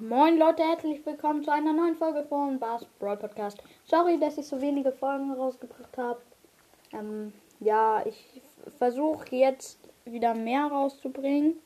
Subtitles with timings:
[0.00, 3.58] Moin Leute, herzlich willkommen zu einer neuen Folge von Bars Brawl Podcast.
[3.84, 6.22] Sorry, dass ich so wenige Folgen rausgebracht habe.
[6.94, 8.40] Ähm, ja, ich
[8.78, 11.56] versuche jetzt wieder mehr rauszubringen.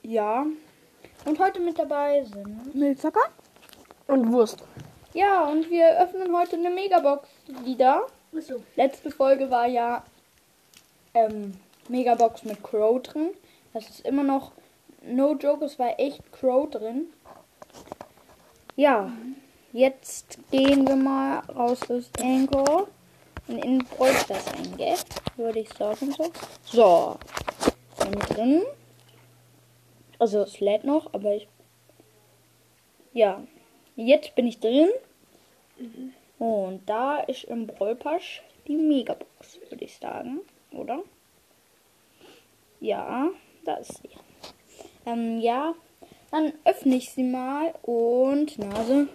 [0.00, 0.46] Ja.
[1.26, 2.74] Und heute mit dabei sind.
[2.74, 3.28] Milzacker
[4.06, 4.64] und Wurst.
[5.12, 7.28] Ja, und wir öffnen heute eine Megabox
[7.64, 8.06] wieder.
[8.34, 8.62] Achso.
[8.76, 10.02] Letzte Folge war ja
[11.12, 11.52] ähm,
[11.90, 13.34] Megabox mit Crow drin.
[13.74, 14.52] Das ist immer noch
[15.02, 17.08] no joke, es war echt Crow drin.
[18.76, 19.12] Ja,
[19.72, 22.88] jetzt gehen wir mal raus aus Anchor
[23.48, 24.98] und in Bräuchters eingehen,
[25.36, 26.32] würde ich sagen so.
[26.64, 27.18] So,
[27.98, 28.62] bin drin.
[30.18, 31.48] Also es lädt noch, aber ich.
[33.12, 33.42] Ja,
[33.96, 34.90] jetzt bin ich drin.
[36.38, 40.40] Und da ist im Bräupasch die Megabox, würde ich sagen,
[40.72, 41.02] oder?
[42.80, 43.30] Ja,
[43.64, 44.10] da ist sie.
[45.08, 45.74] Ähm, ja,
[46.30, 49.08] dann öffne ich sie mal und Nase.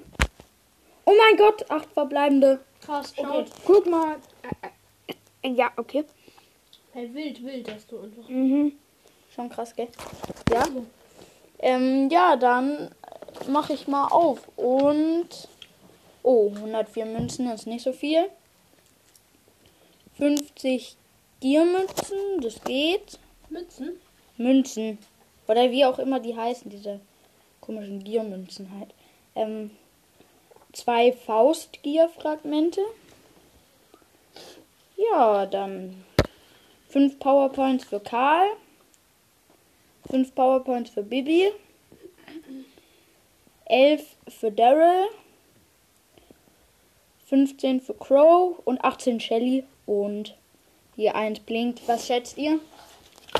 [1.06, 2.62] Oh mein Gott, acht verbleibende.
[2.82, 3.52] Krass, Okay, schaut.
[3.66, 4.16] guck mal.
[5.44, 6.04] Ja, okay.
[6.94, 8.28] Hey, wild, wild hast du einfach.
[8.28, 8.74] Mhm.
[9.36, 9.90] Schon krass, gell?
[10.52, 10.64] Ja.
[11.60, 12.90] Ähm, ja, dann
[13.48, 14.40] mache ich mal auf.
[14.58, 15.30] Und.
[16.24, 18.30] Oh, 104 Münzen ist nicht so viel.
[20.18, 20.96] 50
[21.42, 23.20] Giermünzen, das geht.
[23.50, 24.00] Mützen?
[24.38, 24.98] Münzen.
[25.48, 27.00] Oder wie auch immer die heißen, diese
[27.62, 28.94] komischen Giermünzen halt.
[29.36, 29.72] Ähm,
[30.72, 32.82] zwei Faustgierfragmente.
[34.98, 36.04] Ja, dann
[36.88, 38.48] fünf Powerpoints für Karl.
[40.10, 41.52] Fünf Powerpoints für Bibi.
[43.66, 45.08] Elf für Daryl.
[47.34, 50.36] 15 für Crow und 18 Shelly und
[50.96, 51.82] hier eins blinkt.
[51.88, 52.60] Was schätzt ihr?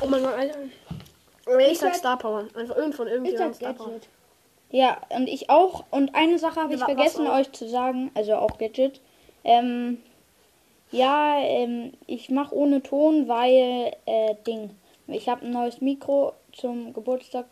[0.02, 0.58] Oh mein Gott, Alter.
[1.70, 2.48] Ich sag Star Power.
[2.56, 4.00] Einfach irgend von Ich irgendjemandem Star Power.
[4.70, 5.86] Ja, und ich auch.
[5.92, 9.02] Und eine Sache habe ich Ja, vergessen euch zu sagen, also auch Gadget.
[9.44, 10.02] Ähm,
[10.92, 14.72] ja, ähm, ich mache ohne Ton, weil äh, Ding.
[15.08, 17.46] Ich habe ein neues Mikro zum Geburtstag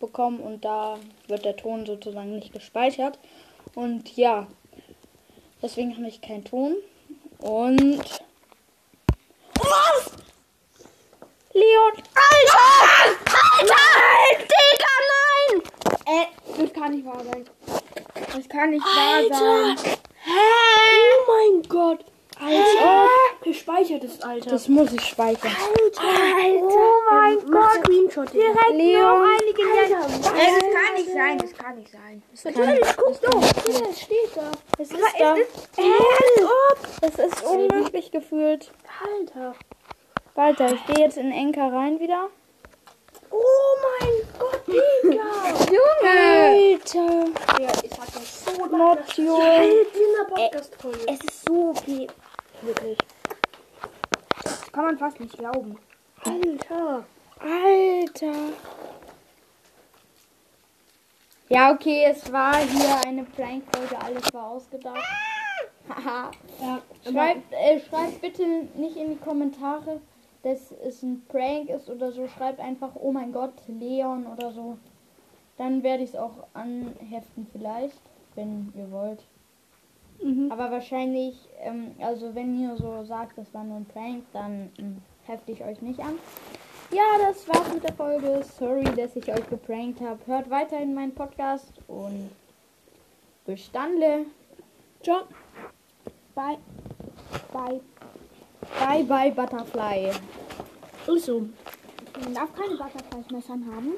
[0.00, 3.18] bekommen und da wird der Ton sozusagen nicht gespeichert.
[3.74, 4.46] Und ja,
[5.62, 6.74] deswegen habe ich keinen Ton.
[7.38, 8.02] Und.
[9.54, 10.12] Was?
[11.58, 11.92] Leon!
[12.30, 12.70] Alter!
[13.58, 13.86] Alter!
[14.52, 15.62] Digga, nein!
[16.06, 17.44] Äh, das kann nicht wahr sein.
[18.34, 19.76] Das kann nicht wahr sein.
[20.24, 20.30] Hä?
[20.30, 22.04] Oh mein Gott.
[22.40, 23.08] Alter.
[23.42, 24.50] Gespeichert ist, Alter.
[24.50, 25.50] Das muss ich speichern.
[25.50, 26.02] Alter.
[26.62, 28.32] Oh mein Mach Screenshot.
[28.32, 28.70] Direkt.
[28.70, 29.26] Leon.
[29.40, 30.32] einige Alter, was?
[30.32, 32.22] Äh, das kann nicht sein, das kann nicht sein.
[32.44, 33.42] Natürlich, guck doch.
[33.66, 34.50] Hier, es steht da.
[34.78, 35.34] Das ist da.
[37.02, 38.70] Als Das ist unmöglich gefühlt.
[39.02, 39.54] Alter.
[40.38, 42.28] Walter, ich gehe jetzt in Enker rein wieder.
[43.28, 43.38] Oh
[43.82, 45.24] mein Gott, Digga.
[45.66, 46.76] Junge!
[46.76, 47.60] Alter.
[47.60, 48.66] Ja, ich sag das so.
[48.66, 49.42] Not your.
[50.28, 51.08] Podcast-Folge.
[51.08, 52.06] Es ist so okay.
[52.62, 52.98] Wirklich.
[54.44, 55.76] Das kann man fast nicht glauben.
[56.24, 57.04] Alter.
[57.40, 58.38] Alter.
[61.48, 65.02] Ja, okay, es war hier eine Prank-Folge, alles war ausgedacht.
[65.88, 66.30] Haha.
[66.60, 70.00] Ja, Schreibt, äh, schreibt bitte nicht in die Kommentare,
[70.42, 72.26] dass es ein Prank ist oder so.
[72.28, 74.78] Schreibt einfach, oh mein Gott, Leon oder so.
[75.56, 78.00] Dann werde ich es auch anheften vielleicht,
[78.34, 79.24] wenn ihr wollt.
[80.22, 80.50] Mhm.
[80.50, 84.98] Aber wahrscheinlich, ähm, also wenn ihr so sagt, das war nur ein Prank, dann ähm,
[85.26, 86.14] hefte ich euch nicht an.
[86.90, 88.42] Ja, das war's mit der Folge.
[88.58, 90.18] Sorry, dass ich euch geprankt habe.
[90.26, 92.30] Hört weiterhin meinen Podcast und
[93.72, 94.26] dann.
[95.02, 95.22] Ciao.
[96.34, 96.58] Bye.
[97.52, 97.80] Bye.
[98.78, 100.12] Bye, bye, Butterfly.
[101.06, 101.48] Also.
[102.22, 103.94] Man darf keine Butterflies-Messern haben.